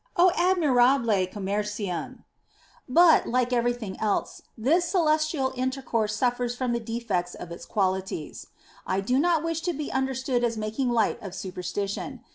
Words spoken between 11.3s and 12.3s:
super stition.